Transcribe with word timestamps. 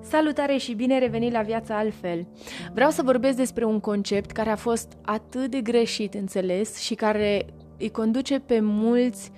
Salutare 0.00 0.56
și 0.56 0.74
bine 0.74 0.98
revenit 0.98 1.32
la 1.32 1.42
viața 1.42 1.76
altfel. 1.76 2.26
Vreau 2.72 2.90
să 2.90 3.02
vorbesc 3.02 3.36
despre 3.36 3.64
un 3.64 3.80
concept 3.80 4.30
care 4.30 4.50
a 4.50 4.56
fost 4.56 4.96
atât 5.02 5.50
de 5.50 5.60
greșit 5.60 6.14
înțeles 6.14 6.78
și 6.78 6.94
care 6.94 7.46
îi 7.78 7.90
conduce 7.90 8.38
pe 8.38 8.60
mulți 8.60 9.32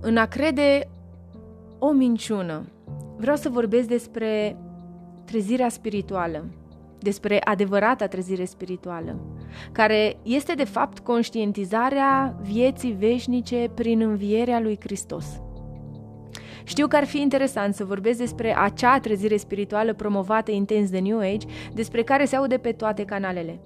în 0.00 0.16
a 0.16 0.26
crede 0.26 0.88
o 1.78 1.90
minciună. 1.90 2.66
Vreau 3.16 3.36
să 3.36 3.48
vorbesc 3.48 3.88
despre 3.88 4.56
trezirea 5.24 5.68
spirituală, 5.68 6.44
despre 6.98 7.40
adevărata 7.44 8.06
trezire 8.06 8.44
spirituală, 8.44 9.20
care 9.72 10.16
este 10.22 10.54
de 10.54 10.64
fapt 10.64 10.98
conștientizarea 10.98 12.36
vieții 12.42 12.92
veșnice 12.92 13.70
prin 13.74 14.00
învierea 14.00 14.60
lui 14.60 14.78
Hristos. 14.80 15.40
Știu 16.64 16.86
că 16.86 16.96
ar 16.96 17.04
fi 17.04 17.20
interesant 17.20 17.74
să 17.74 17.84
vorbesc 17.84 18.18
despre 18.18 18.56
acea 18.58 18.98
trezire 18.98 19.36
spirituală 19.36 19.94
promovată 19.94 20.50
intens 20.50 20.90
de 20.90 20.98
New 20.98 21.18
Age, 21.18 21.46
despre 21.72 22.02
care 22.02 22.24
se 22.24 22.36
aude 22.36 22.56
pe 22.56 22.72
toate 22.72 23.04
canalele, 23.04 23.60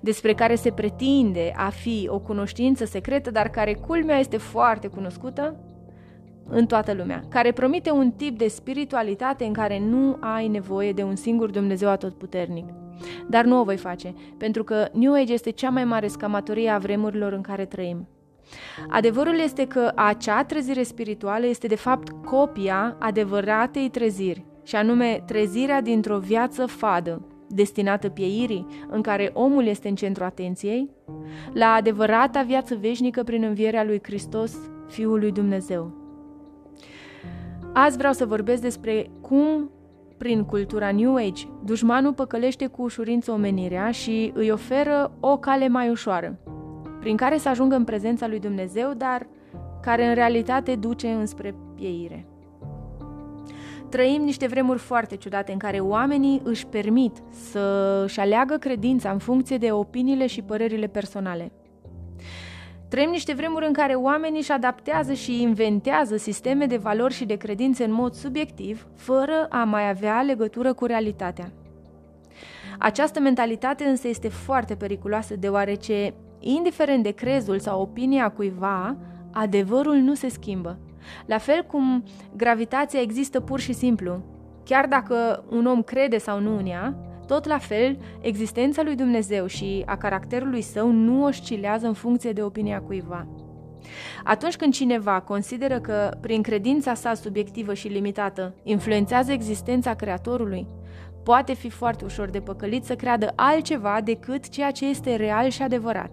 despre 0.00 0.34
care 0.34 0.54
se 0.54 0.70
pretinde 0.70 1.52
a 1.56 1.68
fi 1.68 2.08
o 2.10 2.18
cunoștință 2.18 2.84
secretă, 2.84 3.30
dar 3.30 3.48
care 3.48 3.74
culmea 3.74 4.18
este 4.18 4.36
foarte 4.36 4.86
cunoscută 4.86 5.56
în 6.48 6.66
toată 6.66 6.92
lumea, 6.92 7.22
care 7.28 7.52
promite 7.52 7.90
un 7.90 8.10
tip 8.10 8.38
de 8.38 8.48
spiritualitate 8.48 9.44
în 9.44 9.52
care 9.52 9.78
nu 9.78 10.16
ai 10.20 10.48
nevoie 10.48 10.92
de 10.92 11.02
un 11.02 11.16
singur 11.16 11.50
Dumnezeu 11.50 11.88
atotputernic. 11.88 12.64
Dar 13.28 13.44
nu 13.44 13.60
o 13.60 13.64
voi 13.64 13.76
face, 13.76 14.14
pentru 14.38 14.64
că 14.64 14.88
New 14.92 15.14
Age 15.14 15.32
este 15.32 15.50
cea 15.50 15.70
mai 15.70 15.84
mare 15.84 16.06
scamatorie 16.06 16.68
a 16.68 16.78
vremurilor 16.78 17.32
în 17.32 17.40
care 17.40 17.64
trăim. 17.64 18.08
Adevărul 18.88 19.38
este 19.38 19.66
că 19.66 19.92
acea 19.94 20.44
trezire 20.44 20.82
spirituală 20.82 21.46
este 21.46 21.66
de 21.66 21.74
fapt 21.74 22.08
copia 22.24 22.96
adevăratei 22.98 23.88
treziri, 23.88 24.44
și 24.62 24.76
anume 24.76 25.22
trezirea 25.26 25.80
dintr-o 25.80 26.18
viață 26.18 26.66
fadă, 26.66 27.26
destinată 27.48 28.08
pieirii, 28.08 28.66
în 28.88 29.02
care 29.02 29.30
omul 29.32 29.66
este 29.66 29.88
în 29.88 29.94
centru 29.94 30.24
atenției, 30.24 30.90
la 31.52 31.66
adevărata 31.66 32.42
viață 32.42 32.74
veșnică 32.80 33.22
prin 33.22 33.42
învierea 33.42 33.84
lui 33.84 34.00
Hristos, 34.02 34.56
Fiul 34.88 35.18
lui 35.18 35.32
Dumnezeu. 35.32 35.92
Azi 37.72 37.96
vreau 37.96 38.12
să 38.12 38.26
vorbesc 38.26 38.62
despre 38.62 39.10
cum, 39.20 39.70
prin 40.18 40.44
cultura 40.44 40.92
New 40.92 41.14
Age, 41.14 41.46
dușmanul 41.64 42.12
păcălește 42.12 42.66
cu 42.66 42.82
ușurință 42.82 43.32
omenirea 43.32 43.90
și 43.90 44.32
îi 44.34 44.50
oferă 44.50 45.12
o 45.20 45.36
cale 45.36 45.68
mai 45.68 45.88
ușoară, 45.88 46.38
prin 47.00 47.16
care 47.16 47.38
să 47.38 47.48
ajungă 47.48 47.74
în 47.74 47.84
prezența 47.84 48.26
lui 48.26 48.40
Dumnezeu, 48.40 48.92
dar 48.96 49.26
care 49.82 50.06
în 50.06 50.14
realitate 50.14 50.74
duce 50.74 51.08
înspre 51.08 51.54
pieire. 51.74 52.26
Trăim 53.88 54.22
niște 54.22 54.46
vremuri 54.46 54.78
foarte 54.78 55.16
ciudate 55.16 55.52
în 55.52 55.58
care 55.58 55.78
oamenii 55.78 56.40
își 56.44 56.66
permit 56.66 57.16
să-și 57.30 58.20
aleagă 58.20 58.56
credința 58.56 59.10
în 59.10 59.18
funcție 59.18 59.58
de 59.58 59.72
opiniile 59.72 60.26
și 60.26 60.42
părerile 60.42 60.86
personale. 60.86 61.52
Trăim 62.88 63.10
niște 63.10 63.32
vremuri 63.32 63.66
în 63.66 63.72
care 63.72 63.94
oamenii 63.94 64.38
își 64.38 64.52
adaptează 64.52 65.12
și 65.12 65.42
inventează 65.42 66.16
sisteme 66.16 66.66
de 66.66 66.76
valori 66.76 67.14
și 67.14 67.24
de 67.24 67.36
credințe 67.36 67.84
în 67.84 67.92
mod 67.92 68.12
subiectiv, 68.14 68.86
fără 68.94 69.46
a 69.48 69.64
mai 69.64 69.88
avea 69.88 70.22
legătură 70.22 70.72
cu 70.72 70.84
realitatea. 70.84 71.52
Această 72.78 73.20
mentalitate 73.20 73.84
însă 73.84 74.08
este 74.08 74.28
foarte 74.28 74.74
periculoasă 74.74 75.36
deoarece 75.36 76.14
Indiferent 76.40 77.02
de 77.02 77.10
crezul 77.10 77.58
sau 77.58 77.80
opinia 77.80 78.28
cuiva, 78.28 78.96
adevărul 79.32 79.96
nu 79.96 80.14
se 80.14 80.28
schimbă. 80.28 80.78
La 81.26 81.38
fel 81.38 81.62
cum 81.62 82.04
gravitația 82.36 83.00
există 83.00 83.40
pur 83.40 83.60
și 83.60 83.72
simplu. 83.72 84.22
Chiar 84.64 84.86
dacă 84.86 85.44
un 85.50 85.66
om 85.66 85.82
crede 85.82 86.18
sau 86.18 86.40
nu 86.40 86.56
în 86.56 86.66
ea, 86.66 86.94
tot 87.26 87.46
la 87.46 87.58
fel, 87.58 87.98
existența 88.20 88.82
lui 88.82 88.94
Dumnezeu 88.94 89.46
și 89.46 89.82
a 89.86 89.96
caracterului 89.96 90.62
său 90.62 90.90
nu 90.90 91.24
oscilează 91.24 91.86
în 91.86 91.92
funcție 91.92 92.32
de 92.32 92.42
opinia 92.42 92.80
cuiva. 92.80 93.26
Atunci 94.24 94.56
când 94.56 94.72
cineva 94.72 95.20
consideră 95.20 95.80
că, 95.80 96.10
prin 96.20 96.42
credința 96.42 96.94
sa 96.94 97.14
subiectivă 97.14 97.74
și 97.74 97.88
limitată, 97.88 98.54
influențează 98.62 99.32
existența 99.32 99.94
Creatorului, 99.94 100.66
poate 101.24 101.54
fi 101.54 101.70
foarte 101.70 102.04
ușor 102.04 102.30
de 102.30 102.40
păcălit 102.40 102.84
să 102.84 102.94
creadă 102.94 103.32
altceva 103.36 104.00
decât 104.04 104.48
ceea 104.48 104.70
ce 104.70 104.86
este 104.86 105.16
real 105.16 105.48
și 105.48 105.62
adevărat. 105.62 106.10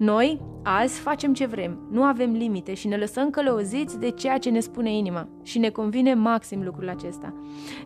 Noi, 0.00 0.40
azi, 0.62 1.00
facem 1.00 1.32
ce 1.34 1.46
vrem, 1.46 1.78
nu 1.90 2.02
avem 2.02 2.32
limite 2.32 2.74
și 2.74 2.88
ne 2.88 2.96
lăsăm 2.96 3.30
călăuziți 3.30 3.98
de 3.98 4.10
ceea 4.10 4.38
ce 4.38 4.50
ne 4.50 4.60
spune 4.60 4.96
inima. 4.96 5.28
Și 5.42 5.58
ne 5.58 5.68
convine 5.68 6.14
maxim 6.14 6.62
lucrul 6.62 6.88
acesta. 6.88 7.34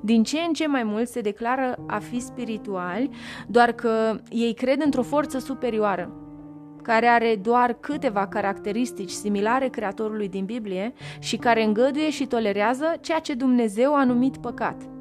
Din 0.01 0.23
ce 0.23 0.41
în 0.41 0.53
ce 0.53 0.67
mai 0.67 0.83
mult 0.83 1.09
se 1.09 1.21
declară 1.21 1.77
a 1.87 1.99
fi 1.99 2.21
spirituali, 2.21 3.11
doar 3.47 3.73
că 3.73 4.21
ei 4.31 4.55
cred 4.55 4.83
într-o 4.85 5.03
forță 5.03 5.39
superioară, 5.39 6.13
care 6.83 7.07
are 7.07 7.39
doar 7.43 7.73
câteva 7.73 8.27
caracteristici 8.27 9.11
similare 9.11 9.69
Creatorului 9.69 10.29
din 10.29 10.45
Biblie 10.45 10.93
și 11.19 11.37
care 11.37 11.65
îngăduie 11.65 12.11
și 12.11 12.27
tolerează 12.27 12.85
ceea 13.01 13.19
ce 13.19 13.35
Dumnezeu 13.35 13.95
a 13.95 14.05
numit 14.05 14.37
păcat– 14.37 14.83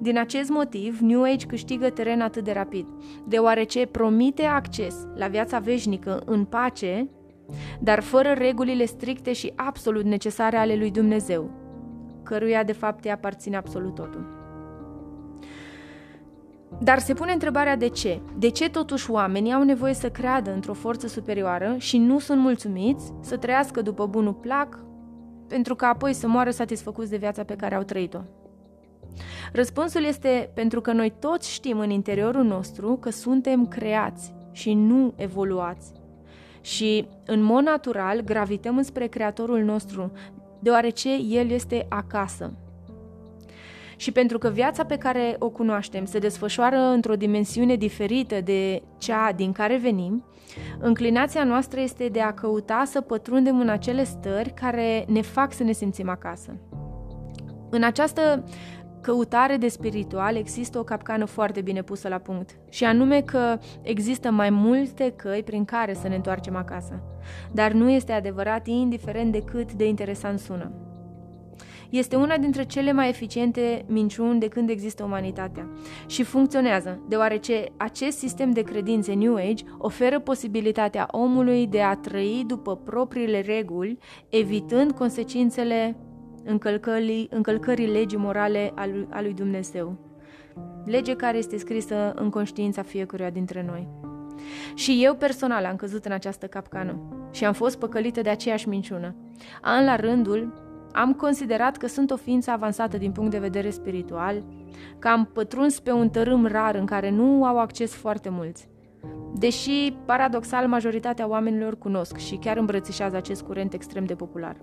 din 0.00 0.18
acest 0.18 0.50
motiv, 0.50 0.98
New 1.00 1.22
Age 1.22 1.46
câștigă 1.46 1.90
teren 1.90 2.20
atât 2.20 2.44
de 2.44 2.52
rapid, 2.52 2.86
deoarece 3.26 3.86
promite 3.86 4.44
acces 4.44 5.06
la 5.14 5.26
viața 5.26 5.58
veșnică 5.58 6.22
în 6.24 6.44
pace, 6.44 7.08
dar 7.80 8.00
fără 8.00 8.32
regulile 8.32 8.84
stricte 8.84 9.32
și 9.32 9.52
absolut 9.56 10.04
necesare 10.04 10.56
ale 10.56 10.76
lui 10.76 10.90
Dumnezeu, 10.90 11.50
căruia 12.22 12.62
de 12.62 12.72
fapt 12.72 13.04
îi 13.04 13.10
aparține 13.10 13.56
absolut 13.56 13.94
totul. 13.94 14.40
Dar 16.80 16.98
se 16.98 17.14
pune 17.14 17.32
întrebarea 17.32 17.76
de 17.76 17.88
ce? 17.88 18.20
De 18.38 18.48
ce 18.48 18.70
totuși 18.70 19.10
oamenii 19.10 19.52
au 19.52 19.62
nevoie 19.62 19.94
să 19.94 20.10
creadă 20.10 20.52
într-o 20.52 20.72
forță 20.72 21.06
superioară 21.06 21.74
și 21.78 21.98
nu 21.98 22.18
sunt 22.18 22.40
mulțumiți 22.40 23.12
să 23.20 23.36
trăiască 23.36 23.82
după 23.82 24.06
bunul 24.06 24.34
plac, 24.34 24.78
pentru 25.48 25.74
că 25.74 25.84
apoi 25.84 26.12
să 26.12 26.28
moară 26.28 26.50
satisfăcuți 26.50 27.10
de 27.10 27.16
viața 27.16 27.44
pe 27.44 27.56
care 27.56 27.74
au 27.74 27.82
trăit-o? 27.82 28.20
Răspunsul 29.52 30.04
este 30.04 30.50
pentru 30.54 30.80
că 30.80 30.92
noi 30.92 31.12
toți 31.18 31.52
știm 31.52 31.78
în 31.78 31.90
interiorul 31.90 32.44
nostru 32.44 32.96
că 32.96 33.10
suntem 33.10 33.66
creați 33.66 34.34
și 34.52 34.74
nu 34.74 35.12
evoluați. 35.16 35.92
Și, 36.60 37.08
în 37.26 37.42
mod 37.42 37.64
natural, 37.64 38.20
gravităm 38.20 38.76
înspre 38.76 39.06
Creatorul 39.06 39.60
nostru, 39.60 40.12
deoarece 40.60 41.14
El 41.14 41.50
este 41.50 41.86
acasă. 41.88 42.52
Și 43.96 44.12
pentru 44.12 44.38
că 44.38 44.48
viața 44.48 44.84
pe 44.84 44.96
care 44.96 45.36
o 45.38 45.48
cunoaștem 45.48 46.04
se 46.04 46.18
desfășoară 46.18 46.76
într-o 46.76 47.16
dimensiune 47.16 47.76
diferită 47.76 48.40
de 48.40 48.82
cea 48.98 49.32
din 49.32 49.52
care 49.52 49.76
venim, 49.76 50.24
înclinația 50.78 51.44
noastră 51.44 51.80
este 51.80 52.08
de 52.08 52.20
a 52.20 52.32
căuta 52.32 52.82
să 52.86 53.00
pătrundem 53.00 53.60
în 53.60 53.68
acele 53.68 54.04
stări 54.04 54.50
care 54.50 55.04
ne 55.08 55.20
fac 55.20 55.52
să 55.52 55.62
ne 55.62 55.72
simțim 55.72 56.08
acasă. 56.08 56.56
În 57.70 57.82
această 57.82 58.44
căutare 59.02 59.56
de 59.56 59.68
spiritual 59.68 60.36
există 60.36 60.78
o 60.78 60.82
capcană 60.82 61.24
foarte 61.24 61.60
bine 61.60 61.82
pusă 61.82 62.08
la 62.08 62.18
punct, 62.18 62.50
și 62.68 62.84
anume 62.84 63.20
că 63.20 63.58
există 63.82 64.30
mai 64.30 64.50
multe 64.50 65.12
căi 65.16 65.42
prin 65.42 65.64
care 65.64 65.94
să 65.94 66.08
ne 66.08 66.14
întoarcem 66.14 66.56
acasă. 66.56 67.02
Dar 67.52 67.72
nu 67.72 67.90
este 67.90 68.12
adevărat 68.12 68.66
indiferent 68.66 69.32
de 69.32 69.42
cât 69.42 69.72
de 69.72 69.88
interesant 69.88 70.38
sună. 70.38 70.70
Este 71.90 72.16
una 72.16 72.36
dintre 72.38 72.64
cele 72.64 72.92
mai 72.92 73.08
eficiente 73.08 73.84
minciuni 73.88 74.40
de 74.40 74.48
când 74.48 74.70
există 74.70 75.04
umanitatea 75.04 75.68
și 76.06 76.22
funcționează, 76.22 77.00
deoarece 77.08 77.64
acest 77.76 78.18
sistem 78.18 78.50
de 78.50 78.62
credințe 78.62 79.12
New 79.12 79.34
Age 79.34 79.64
oferă 79.78 80.20
posibilitatea 80.20 81.08
omului 81.10 81.66
de 81.66 81.80
a 81.80 81.96
trăi 81.96 82.44
după 82.46 82.76
propriile 82.76 83.40
reguli, 83.40 83.98
evitând 84.28 84.92
consecințele 84.92 85.96
încălcării, 86.44 87.28
încălcării 87.30 87.92
legii 87.92 88.18
morale 88.18 88.72
a 88.74 88.86
lui, 88.86 89.06
a 89.10 89.20
lui 89.20 89.34
Dumnezeu. 89.34 89.96
Lege 90.84 91.16
care 91.16 91.38
este 91.38 91.56
scrisă 91.56 92.12
în 92.14 92.30
conștiința 92.30 92.82
fiecăruia 92.82 93.30
dintre 93.30 93.64
noi. 93.66 93.88
Și 94.74 95.04
eu 95.04 95.14
personal 95.14 95.64
am 95.64 95.76
căzut 95.76 96.04
în 96.04 96.12
această 96.12 96.46
capcană 96.46 96.98
și 97.30 97.44
am 97.44 97.52
fost 97.52 97.78
păcălită 97.78 98.20
de 98.20 98.28
aceeași 98.28 98.68
minciună. 98.68 99.14
An 99.60 99.84
la 99.84 99.96
rândul, 99.96 100.52
am 100.92 101.12
considerat 101.12 101.76
că 101.76 101.86
sunt 101.86 102.10
o 102.10 102.16
ființă 102.16 102.50
avansată 102.50 102.96
din 102.96 103.12
punct 103.12 103.30
de 103.30 103.38
vedere 103.38 103.70
spiritual, 103.70 104.44
că 104.98 105.08
am 105.08 105.30
pătruns 105.32 105.80
pe 105.80 105.92
un 105.92 106.08
tărâm 106.08 106.46
rar 106.46 106.74
în 106.74 106.86
care 106.86 107.10
nu 107.10 107.44
au 107.44 107.58
acces 107.58 107.94
foarte 107.94 108.28
mulți. 108.28 108.68
Deși, 109.34 109.94
paradoxal, 110.04 110.66
majoritatea 110.66 111.28
oamenilor 111.28 111.78
cunosc 111.78 112.16
și 112.16 112.36
chiar 112.36 112.56
îmbrățișează 112.56 113.16
acest 113.16 113.42
curent 113.42 113.72
extrem 113.72 114.04
de 114.04 114.14
popular. 114.14 114.56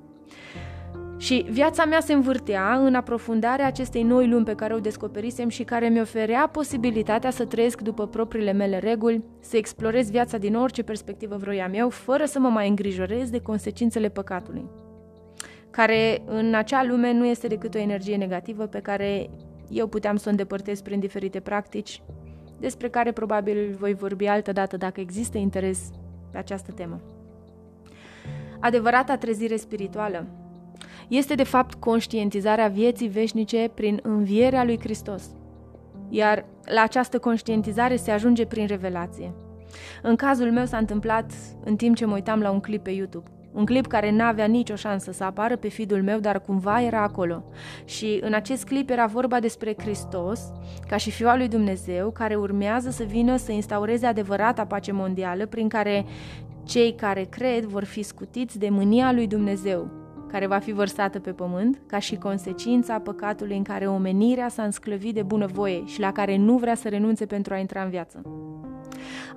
Și 1.19 1.45
viața 1.49 1.85
mea 1.85 1.99
se 1.99 2.13
învârtea 2.13 2.75
în 2.75 2.95
aprofundarea 2.95 3.65
acestei 3.65 4.03
noi 4.03 4.27
lumi 4.27 4.45
pe 4.45 4.55
care 4.55 4.73
o 4.73 4.79
descoperisem 4.79 5.49
și 5.49 5.63
care 5.63 5.87
mi 5.87 6.01
oferea 6.01 6.47
posibilitatea 6.47 7.29
să 7.29 7.45
trăiesc 7.45 7.81
după 7.81 8.07
propriile 8.07 8.51
mele 8.51 8.77
reguli, 8.77 9.23
să 9.39 9.57
explorez 9.57 10.09
viața 10.09 10.37
din 10.37 10.55
orice 10.55 10.83
perspectivă 10.83 11.35
vroiam 11.35 11.73
eu, 11.73 11.89
fără 11.89 12.25
să 12.25 12.39
mă 12.39 12.47
mai 12.47 12.67
îngrijorez 12.67 13.29
de 13.29 13.41
consecințele 13.41 14.09
păcatului. 14.09 14.65
care 15.69 16.21
în 16.25 16.53
acea 16.53 16.83
lume 16.83 17.13
nu 17.13 17.25
este 17.25 17.47
decât 17.47 17.75
o 17.75 17.77
energie 17.77 18.15
negativă 18.15 18.65
pe 18.65 18.79
care 18.79 19.29
eu 19.69 19.87
puteam 19.87 20.15
să 20.15 20.23
o 20.27 20.29
îndepărtez 20.29 20.81
prin 20.81 20.99
diferite 20.99 21.39
practici, 21.39 22.01
despre 22.59 22.89
care 22.89 23.11
probabil 23.11 23.75
voi 23.79 23.93
vorbi 23.93 24.25
altă 24.25 24.51
dată 24.51 24.77
dacă 24.77 24.99
există 24.99 25.37
interes 25.37 25.91
pe 26.31 26.37
această 26.37 26.71
temă. 26.71 27.01
Adevărata 28.59 29.17
trezire 29.17 29.55
spirituală 29.55 30.27
este 31.09 31.35
de 31.35 31.43
fapt 31.43 31.73
conștientizarea 31.73 32.67
vieții 32.67 33.07
veșnice 33.07 33.71
prin 33.73 33.99
învierea 34.03 34.63
lui 34.63 34.79
Hristos. 34.79 35.23
Iar 36.09 36.45
la 36.73 36.81
această 36.81 37.19
conștientizare 37.19 37.95
se 37.95 38.11
ajunge 38.11 38.45
prin 38.45 38.67
revelație. 38.67 39.33
În 40.01 40.15
cazul 40.15 40.51
meu 40.51 40.65
s-a 40.65 40.77
întâmplat 40.77 41.31
în 41.63 41.75
timp 41.75 41.95
ce 41.95 42.05
mă 42.05 42.13
uitam 42.13 42.39
la 42.39 42.51
un 42.51 42.59
clip 42.59 42.83
pe 42.83 42.89
YouTube. 42.89 43.29
Un 43.53 43.65
clip 43.65 43.87
care 43.87 44.11
n-avea 44.11 44.45
nicio 44.45 44.75
șansă 44.75 45.11
să 45.11 45.23
apară 45.23 45.55
pe 45.55 45.69
feed 45.69 46.01
meu, 46.01 46.19
dar 46.19 46.41
cumva 46.41 46.81
era 46.81 47.01
acolo. 47.01 47.43
Și 47.85 48.19
în 48.21 48.33
acest 48.33 48.65
clip 48.65 48.89
era 48.89 49.05
vorba 49.05 49.39
despre 49.39 49.75
Hristos, 49.77 50.51
ca 50.87 50.97
și 50.97 51.11
Fiul 51.11 51.37
lui 51.37 51.47
Dumnezeu, 51.47 52.11
care 52.11 52.35
urmează 52.35 52.89
să 52.89 53.03
vină 53.03 53.35
să 53.35 53.51
instaureze 53.51 54.05
adevărata 54.05 54.65
pace 54.65 54.91
mondială, 54.91 55.45
prin 55.45 55.67
care 55.67 56.05
cei 56.63 56.95
care 56.95 57.23
cred 57.23 57.63
vor 57.63 57.83
fi 57.83 58.03
scutiți 58.03 58.59
de 58.59 58.69
mânia 58.69 59.11
lui 59.11 59.27
Dumnezeu, 59.27 59.98
care 60.31 60.47
va 60.47 60.57
fi 60.57 60.71
vărsată 60.71 61.19
pe 61.19 61.31
pământ, 61.31 61.81
ca 61.87 61.99
și 61.99 62.15
consecința 62.15 62.99
păcatului 62.99 63.57
în 63.57 63.63
care 63.63 63.87
omenirea 63.87 64.47
s-a 64.47 64.63
însclăvit 64.63 65.13
de 65.13 65.23
bunăvoie 65.23 65.85
și 65.85 65.99
la 65.99 66.11
care 66.11 66.37
nu 66.37 66.57
vrea 66.57 66.75
să 66.75 66.89
renunțe 66.89 67.25
pentru 67.25 67.53
a 67.53 67.57
intra 67.57 67.83
în 67.83 67.89
viață 67.89 68.21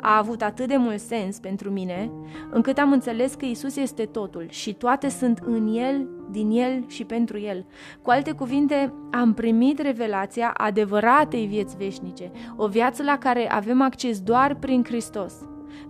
a 0.00 0.16
avut 0.16 0.42
atât 0.42 0.68
de 0.68 0.76
mult 0.76 1.00
sens 1.00 1.38
pentru 1.38 1.70
mine, 1.70 2.10
încât 2.50 2.78
am 2.78 2.92
înțeles 2.92 3.34
că 3.34 3.44
Isus 3.44 3.76
este 3.76 4.04
totul 4.04 4.46
și 4.48 4.74
toate 4.74 5.08
sunt 5.08 5.38
în 5.38 5.74
El, 5.74 6.08
din 6.30 6.50
El 6.50 6.84
și 6.86 7.04
pentru 7.04 7.38
El. 7.38 7.66
Cu 8.02 8.10
alte 8.10 8.32
cuvinte, 8.32 8.94
am 9.10 9.34
primit 9.34 9.80
revelația 9.80 10.50
adevăratei 10.56 11.46
vieți 11.46 11.76
veșnice, 11.76 12.30
o 12.56 12.66
viață 12.66 13.02
la 13.02 13.18
care 13.18 13.50
avem 13.50 13.82
acces 13.82 14.20
doar 14.20 14.54
prin 14.54 14.84
Hristos, 14.84 15.34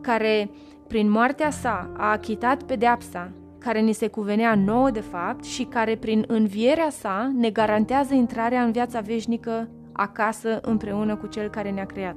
care, 0.00 0.50
prin 0.88 1.10
moartea 1.10 1.50
sa, 1.50 1.92
a 1.96 2.10
achitat 2.10 2.62
pedeapsa 2.62 3.32
care 3.62 3.80
ni 3.80 3.92
se 3.92 4.08
cuvenea 4.08 4.54
nouă 4.54 4.90
de 4.90 5.00
fapt 5.00 5.44
și 5.44 5.64
care 5.64 5.96
prin 5.96 6.24
învierea 6.26 6.90
sa 6.90 7.32
ne 7.36 7.50
garantează 7.50 8.14
intrarea 8.14 8.62
în 8.62 8.72
viața 8.72 9.00
veșnică 9.00 9.68
acasă 9.92 10.58
împreună 10.62 11.16
cu 11.16 11.26
Cel 11.26 11.50
care 11.50 11.70
ne-a 11.70 11.86
creat. 11.86 12.16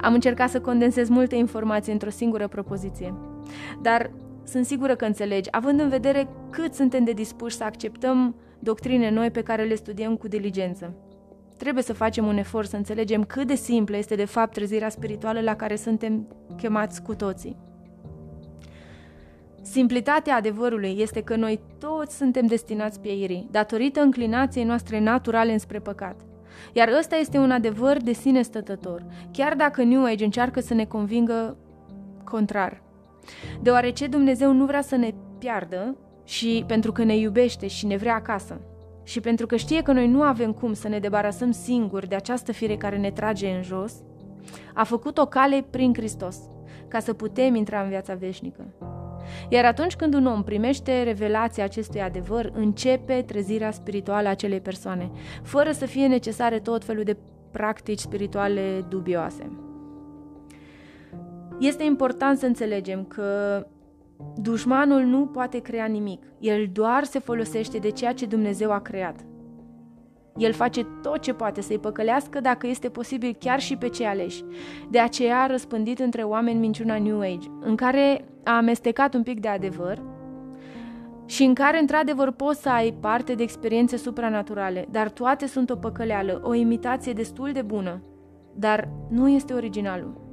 Am 0.00 0.14
încercat 0.14 0.50
să 0.50 0.60
condensez 0.60 1.08
multe 1.08 1.36
informații 1.36 1.92
într-o 1.92 2.10
singură 2.10 2.48
propoziție, 2.48 3.14
dar 3.82 4.10
sunt 4.44 4.66
sigură 4.66 4.94
că 4.94 5.04
înțelegi, 5.04 5.48
având 5.50 5.80
în 5.80 5.88
vedere 5.88 6.28
cât 6.50 6.74
suntem 6.74 7.04
de 7.04 7.12
dispuși 7.12 7.56
să 7.56 7.64
acceptăm 7.64 8.34
doctrine 8.58 9.10
noi 9.10 9.30
pe 9.30 9.42
care 9.42 9.64
le 9.64 9.74
studiem 9.74 10.16
cu 10.16 10.28
diligență. 10.28 10.94
Trebuie 11.56 11.82
să 11.82 11.92
facem 11.92 12.26
un 12.26 12.36
efort 12.36 12.68
să 12.68 12.76
înțelegem 12.76 13.24
cât 13.24 13.46
de 13.46 13.54
simplă 13.54 13.96
este 13.96 14.14
de 14.14 14.24
fapt 14.24 14.52
trezirea 14.52 14.88
spirituală 14.88 15.40
la 15.40 15.56
care 15.56 15.76
suntem 15.76 16.26
chemați 16.56 17.02
cu 17.02 17.14
toții. 17.14 17.56
Simplitatea 19.70 20.36
adevărului 20.36 20.96
este 20.98 21.22
că 21.22 21.36
noi 21.36 21.60
toți 21.78 22.16
suntem 22.16 22.46
destinați 22.46 23.00
pieirii, 23.00 23.48
datorită 23.50 24.00
înclinației 24.00 24.64
noastre 24.64 25.00
naturale 25.00 25.52
înspre 25.52 25.78
păcat. 25.78 26.20
Iar 26.72 26.88
ăsta 26.98 27.16
este 27.16 27.38
un 27.38 27.50
adevăr 27.50 27.96
de 27.96 28.12
sine 28.12 28.42
stătător, 28.42 29.04
chiar 29.32 29.54
dacă 29.54 29.82
New 29.82 30.04
Age 30.04 30.24
încearcă 30.24 30.60
să 30.60 30.74
ne 30.74 30.84
convingă 30.84 31.56
contrar. 32.24 32.82
Deoarece 33.62 34.06
Dumnezeu 34.06 34.52
nu 34.52 34.64
vrea 34.64 34.82
să 34.82 34.96
ne 34.96 35.14
piardă 35.38 35.96
și 36.24 36.64
pentru 36.66 36.92
că 36.92 37.04
ne 37.04 37.16
iubește 37.16 37.66
și 37.66 37.86
ne 37.86 37.96
vrea 37.96 38.14
acasă. 38.14 38.60
Și 39.02 39.20
pentru 39.20 39.46
că 39.46 39.56
știe 39.56 39.82
că 39.82 39.92
noi 39.92 40.08
nu 40.08 40.22
avem 40.22 40.52
cum 40.52 40.72
să 40.72 40.88
ne 40.88 40.98
debarasăm 40.98 41.50
singuri 41.50 42.08
de 42.08 42.14
această 42.14 42.52
fire 42.52 42.76
care 42.76 42.96
ne 42.96 43.10
trage 43.10 43.48
în 43.48 43.62
jos, 43.62 43.94
a 44.74 44.84
făcut 44.84 45.18
o 45.18 45.26
cale 45.26 45.66
prin 45.70 45.94
Hristos, 45.94 46.38
ca 46.88 46.98
să 46.98 47.12
putem 47.12 47.54
intra 47.54 47.80
în 47.80 47.88
viața 47.88 48.14
veșnică. 48.14 48.64
Iar 49.48 49.64
atunci 49.64 49.96
când 49.96 50.14
un 50.14 50.26
om 50.26 50.42
primește 50.42 51.02
revelația 51.02 51.64
acestui 51.64 52.00
adevăr, 52.00 52.50
începe 52.54 53.22
trezirea 53.26 53.70
spirituală 53.70 54.28
a 54.28 54.30
acelei 54.30 54.60
persoane, 54.60 55.10
fără 55.42 55.70
să 55.72 55.86
fie 55.86 56.06
necesare 56.06 56.58
tot 56.58 56.84
felul 56.84 57.04
de 57.04 57.16
practici 57.50 57.98
spirituale 57.98 58.84
dubioase. 58.88 59.50
Este 61.58 61.84
important 61.84 62.38
să 62.38 62.46
înțelegem 62.46 63.04
că 63.04 63.66
dușmanul 64.34 65.02
nu 65.02 65.26
poate 65.26 65.58
crea 65.58 65.86
nimic, 65.86 66.22
el 66.38 66.68
doar 66.72 67.04
se 67.04 67.18
folosește 67.18 67.78
de 67.78 67.90
ceea 67.90 68.12
ce 68.12 68.26
Dumnezeu 68.26 68.72
a 68.72 68.80
creat. 68.80 69.24
El 70.36 70.52
face 70.52 70.86
tot 71.02 71.18
ce 71.18 71.32
poate 71.32 71.60
să-i 71.60 71.78
păcălească 71.78 72.40
dacă 72.40 72.66
este 72.66 72.88
posibil 72.88 73.36
chiar 73.38 73.60
și 73.60 73.76
pe 73.76 73.88
cei 73.88 74.06
aleși. 74.06 74.44
De 74.90 74.98
aceea 74.98 75.42
a 75.42 75.46
răspândit 75.46 75.98
între 75.98 76.22
oameni 76.22 76.58
minciuna 76.58 76.98
New 76.98 77.20
Age, 77.20 77.48
în 77.60 77.76
care 77.76 78.24
a 78.44 78.56
amestecat 78.56 79.14
un 79.14 79.22
pic 79.22 79.40
de 79.40 79.48
adevăr 79.48 80.02
și 81.26 81.42
în 81.42 81.54
care 81.54 81.80
într-adevăr 81.80 82.30
poți 82.30 82.62
să 82.62 82.68
ai 82.68 82.94
parte 83.00 83.34
de 83.34 83.42
experiențe 83.42 83.96
supranaturale, 83.96 84.86
dar 84.90 85.10
toate 85.10 85.46
sunt 85.46 85.70
o 85.70 85.76
păcăleală, 85.76 86.40
o 86.44 86.54
imitație 86.54 87.12
destul 87.12 87.52
de 87.52 87.62
bună, 87.62 88.02
dar 88.54 88.88
nu 89.08 89.28
este 89.28 89.52
originalul. 89.52 90.25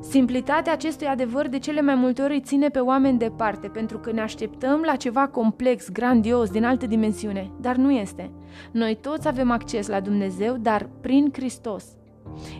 Simplitatea 0.00 0.72
acestui 0.72 1.06
adevăr 1.06 1.48
de 1.48 1.58
cele 1.58 1.80
mai 1.80 1.94
multe 1.94 2.22
ori 2.22 2.32
îi 2.32 2.40
ține 2.40 2.68
pe 2.68 2.78
oameni 2.78 3.18
departe, 3.18 3.68
pentru 3.68 3.98
că 3.98 4.12
ne 4.12 4.20
așteptăm 4.20 4.80
la 4.80 4.96
ceva 4.96 5.28
complex, 5.28 5.88
grandios, 5.88 6.50
din 6.50 6.64
altă 6.64 6.86
dimensiune, 6.86 7.50
dar 7.60 7.76
nu 7.76 7.90
este. 7.90 8.30
Noi 8.72 8.98
toți 9.00 9.28
avem 9.28 9.50
acces 9.50 9.88
la 9.88 10.00
Dumnezeu, 10.00 10.56
dar 10.56 10.88
prin 11.00 11.28
Hristos. 11.32 11.84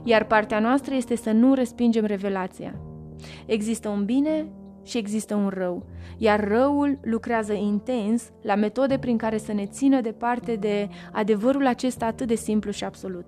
Iar 0.04 0.24
partea 0.24 0.58
noastră 0.58 0.94
este 0.94 1.16
să 1.16 1.30
nu 1.30 1.54
respingem 1.54 2.04
revelația. 2.04 2.74
Există 3.46 3.88
un 3.88 4.04
bine 4.04 4.46
și 4.84 4.98
există 4.98 5.34
un 5.34 5.48
rău, 5.48 5.86
iar 6.16 6.48
răul 6.48 6.98
lucrează 7.02 7.52
intens 7.52 8.30
la 8.42 8.54
metode 8.54 8.98
prin 8.98 9.16
care 9.16 9.38
să 9.38 9.52
ne 9.52 9.66
țină 9.66 10.00
departe 10.00 10.54
de 10.54 10.88
adevărul 11.12 11.66
acesta 11.66 12.06
atât 12.06 12.26
de 12.26 12.34
simplu 12.34 12.70
și 12.70 12.84
absolut. 12.84 13.26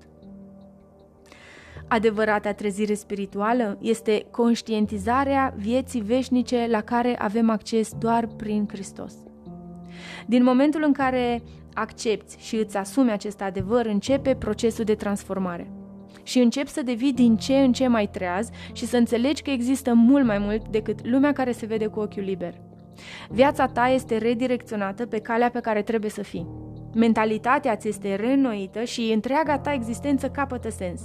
Adevărata 1.89 2.53
trezire 2.53 2.95
spirituală 2.95 3.79
este 3.81 4.27
conștientizarea 4.31 5.55
vieții 5.57 6.01
veșnice 6.01 6.67
la 6.71 6.81
care 6.81 7.17
avem 7.19 7.51
acces 7.51 7.93
doar 7.99 8.27
prin 8.27 8.69
Hristos. 8.69 9.15
Din 10.27 10.43
momentul 10.43 10.83
în 10.87 10.93
care 10.93 11.43
accepti 11.75 12.35
și 12.39 12.57
îți 12.57 12.77
asumi 12.77 13.11
acest 13.11 13.41
adevăr, 13.41 13.87
începe 13.87 14.35
procesul 14.35 14.85
de 14.85 14.95
transformare. 14.95 15.71
Și 16.23 16.39
începi 16.39 16.71
să 16.71 16.83
devii 16.83 17.13
din 17.13 17.37
ce 17.37 17.55
în 17.55 17.73
ce 17.73 17.87
mai 17.87 18.07
treaz 18.07 18.49
și 18.73 18.87
să 18.87 18.97
înțelegi 18.97 19.43
că 19.43 19.51
există 19.51 19.95
mult 19.95 20.25
mai 20.25 20.39
mult 20.39 20.69
decât 20.69 21.07
lumea 21.07 21.33
care 21.33 21.53
se 21.53 21.67
vede 21.67 21.87
cu 21.87 22.01
ochiul 22.01 22.23
liber. 22.23 22.55
Viața 23.29 23.67
ta 23.67 23.87
este 23.87 24.17
redirecționată 24.17 25.07
pe 25.07 25.19
calea 25.19 25.51
pe 25.51 25.61
care 25.61 25.83
trebuie 25.83 26.11
să 26.11 26.23
fii. 26.23 26.47
Mentalitatea 26.95 27.77
ți 27.77 27.89
este 27.89 28.15
reînnoită 28.15 28.85
și 28.85 29.11
întreaga 29.15 29.59
ta 29.59 29.73
existență 29.73 30.29
capătă 30.29 30.71
sens. 30.71 31.03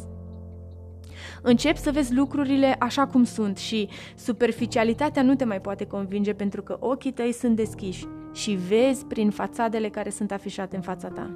Începi 1.41 1.77
să 1.79 1.91
vezi 1.91 2.13
lucrurile 2.13 2.75
așa 2.79 3.07
cum 3.07 3.23
sunt 3.23 3.57
și 3.57 3.89
superficialitatea 4.15 5.21
nu 5.21 5.35
te 5.35 5.45
mai 5.45 5.61
poate 5.61 5.85
convinge 5.85 6.33
pentru 6.33 6.61
că 6.61 6.77
ochii 6.79 7.11
tăi 7.11 7.33
sunt 7.33 7.55
deschiși 7.55 8.05
și 8.33 8.51
vezi 8.51 9.05
prin 9.05 9.29
fațadele 9.29 9.89
care 9.89 10.09
sunt 10.09 10.31
afișate 10.31 10.75
în 10.75 10.81
fața 10.81 11.07
ta. 11.07 11.29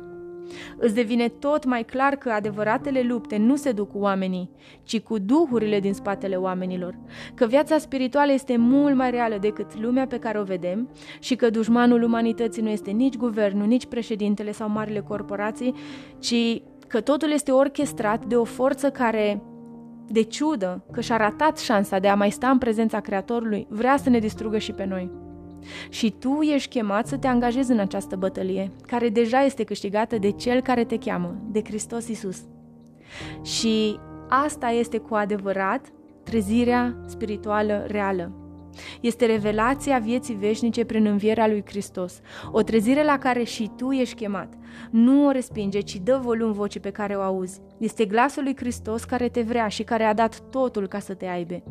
Îți 0.78 0.94
devine 0.94 1.28
tot 1.28 1.66
mai 1.66 1.84
clar 1.84 2.16
că 2.16 2.30
adevăratele 2.30 3.02
lupte 3.02 3.38
nu 3.38 3.56
se 3.56 3.72
duc 3.72 3.92
cu 3.92 3.98
oamenii, 3.98 4.50
ci 4.84 5.00
cu 5.00 5.18
duhurile 5.18 5.80
din 5.80 5.94
spatele 5.94 6.36
oamenilor, 6.36 6.98
că 7.34 7.46
viața 7.46 7.78
spirituală 7.78 8.32
este 8.32 8.58
mult 8.58 8.96
mai 8.96 9.12
reală 9.12 9.38
decât 9.38 9.80
lumea 9.80 10.08
pe 10.08 10.20
care 10.20 10.40
o 10.40 10.44
vedem 10.44 10.90
și 11.20 11.36
că 11.36 11.50
dușmanul 11.50 12.04
umanității 12.04 12.62
nu 12.62 12.70
este 12.70 12.92
nici 12.92 13.18
guvernul, 13.18 13.68
nici 13.68 13.86
președintele 13.86 14.52
sau 14.52 14.70
marile 14.70 15.00
corporații, 15.00 15.74
ci 16.20 16.62
că 16.88 17.02
totul 17.02 17.32
este 17.32 17.52
orchestrat 17.52 18.26
de 18.26 18.36
o 18.36 18.44
forță 18.44 18.90
care 18.90 19.42
de 20.08 20.22
ciudă 20.22 20.84
că 20.92 21.02
și-a 21.02 21.18
ratat 21.18 21.60
șansa 21.60 22.00
de 22.00 22.08
a 22.08 22.16
mai 22.16 22.32
sta 22.32 22.50
în 22.50 22.58
prezența 22.58 23.00
Creatorului, 23.00 23.68
vrea 23.70 23.98
să 23.98 24.10
ne 24.10 24.20
distrugă 24.20 24.58
și 24.58 24.72
pe 24.72 24.86
noi. 24.86 25.12
Și 25.90 26.12
tu 26.20 26.42
ești 26.42 26.70
chemat 26.70 27.08
să 27.08 27.18
te 27.18 27.28
angajezi 27.28 27.72
în 27.72 27.80
această 27.80 28.16
bătălie, 28.16 28.72
care 28.88 29.10
deja 29.10 29.42
este 29.42 29.64
câștigată 29.64 30.18
de 30.18 30.32
Cel 30.32 30.62
care 30.62 30.84
te 30.84 30.98
cheamă, 30.98 31.36
de 31.52 31.62
Hristos 31.64 32.08
Isus. 32.08 32.42
Și 33.42 34.00
asta 34.30 34.68
este 34.68 34.98
cu 34.98 35.16
adevărat 35.16 35.94
trezirea 36.24 36.98
spirituală 37.06 37.84
reală. 37.88 38.32
Este 39.02 39.26
revelația 39.26 39.98
vieții 39.98 40.36
veșnice 40.36 40.86
prin 40.86 41.06
învierea 41.06 41.48
lui 41.48 41.64
Hristos, 41.66 42.20
o 42.52 42.62
trezire 42.62 43.04
la 43.04 43.18
care 43.18 43.44
și 43.44 43.72
tu 43.78 43.92
ești 43.92 44.16
chemat. 44.16 44.54
Nu 44.92 45.28
o 45.28 45.32
respinge, 45.32 45.80
ci 45.80 45.96
dă 45.96 46.20
volum 46.22 46.52
vocii 46.52 46.80
pe 46.80 46.90
care 46.90 47.16
o 47.16 47.22
auzi. 47.22 47.62
Este 47.84 48.06
glasul 48.06 48.44
lui 48.44 48.56
Hristos 48.56 49.04
care 49.04 49.30
te 49.30 49.42
vrea 49.42 49.68
și 49.68 49.84
care 49.84 50.04
a 50.04 50.14
dat 50.14 50.40
totul 50.50 50.88
ca 50.88 51.00
să 51.00 51.14
te 51.14 51.26
aibă. 51.26 51.64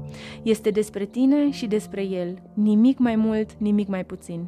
Este 0.42 0.70
despre 0.70 1.04
tine 1.04 1.50
și 1.50 1.66
despre 1.66 2.02
El, 2.02 2.42
nimic 2.54 2.98
mai 2.98 3.16
mult, 3.16 3.50
nimic 3.58 3.88
mai 3.88 4.04
puțin. 4.04 4.46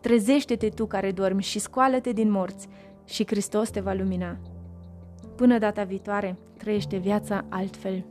Trezește-te 0.00 0.68
tu 0.68 0.86
care 0.86 1.10
dormi 1.12 1.42
și 1.42 1.58
scoală-te 1.58 2.12
din 2.12 2.30
morți 2.30 2.68
și 3.04 3.26
Hristos 3.26 3.70
te 3.70 3.80
va 3.80 3.92
lumina. 3.92 4.36
Până 5.36 5.58
data 5.58 5.84
viitoare, 5.84 6.36
trăiește 6.56 6.96
viața 6.96 7.44
altfel. 7.48 8.04